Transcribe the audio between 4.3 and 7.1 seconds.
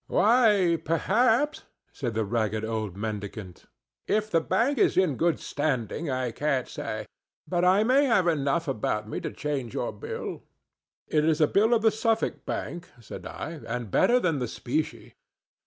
the bank is in good standing, I can't say